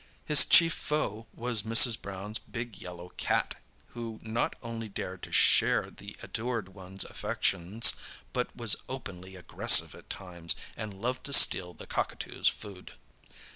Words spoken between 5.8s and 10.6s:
the adored one's affections, but was openly aggressive at times,